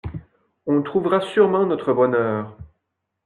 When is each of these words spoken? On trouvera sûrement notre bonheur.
On 0.65 0.81
trouvera 0.81 1.21
sûrement 1.21 1.67
notre 1.67 1.93
bonheur. 1.93 2.57